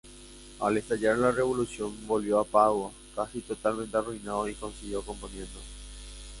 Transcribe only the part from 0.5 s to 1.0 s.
Al